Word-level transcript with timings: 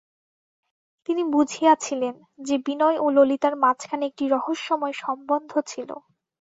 তিনি 1.09 1.21
বুঝিয়াছিলেন 1.33 2.15
যে, 2.39 2.55
বিনয় 2.65 2.97
ও 2.99 3.05
ললিতার 3.09 3.55
মাঝখানে 3.55 4.03
একটি 4.05 4.25
রহস্যময় 4.27 4.95
সম্বন্ধ 5.03 5.51
ছিল। 5.67 5.89